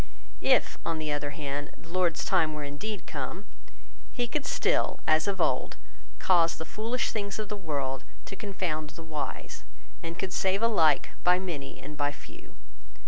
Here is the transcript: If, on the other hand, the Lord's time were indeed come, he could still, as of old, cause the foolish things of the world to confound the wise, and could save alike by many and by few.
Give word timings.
If, 0.41 0.79
on 0.83 0.97
the 0.97 1.11
other 1.11 1.29
hand, 1.29 1.73
the 1.77 1.89
Lord's 1.89 2.25
time 2.25 2.55
were 2.55 2.63
indeed 2.63 3.05
come, 3.05 3.45
he 4.11 4.27
could 4.27 4.47
still, 4.47 4.99
as 5.05 5.27
of 5.27 5.39
old, 5.39 5.77
cause 6.17 6.57
the 6.57 6.65
foolish 6.65 7.11
things 7.11 7.37
of 7.37 7.49
the 7.49 7.55
world 7.55 8.03
to 8.25 8.35
confound 8.35 8.89
the 8.89 9.03
wise, 9.03 9.63
and 10.01 10.17
could 10.17 10.33
save 10.33 10.63
alike 10.63 11.09
by 11.23 11.37
many 11.37 11.79
and 11.79 11.95
by 11.97 12.11
few. 12.11 12.55